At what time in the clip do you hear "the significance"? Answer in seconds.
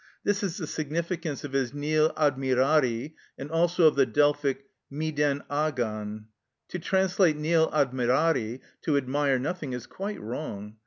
0.57-1.43